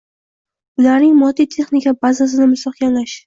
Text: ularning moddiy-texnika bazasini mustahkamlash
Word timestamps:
ularning 0.83 1.13
moddiy-texnika 1.19 1.95
bazasini 2.07 2.51
mustahkamlash 2.57 3.15